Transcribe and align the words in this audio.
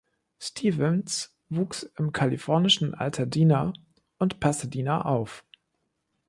Stephens 0.39 1.37
wuchs 1.49 1.83
im 1.83 2.11
kalifornischen 2.11 2.95
Altadena 2.95 3.71
und 4.17 4.39
Pasadena 4.39 5.01
auf. 5.05 5.45